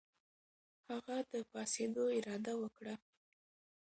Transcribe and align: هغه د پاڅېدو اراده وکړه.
هغه 0.89 1.17
د 1.31 1.33
پاڅېدو 1.51 2.03
اراده 2.17 2.53
وکړه. 2.61 2.95